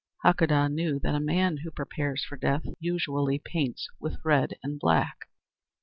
[0.25, 5.27] Hakadah knew that a man who prepares for death usually paints with red and black.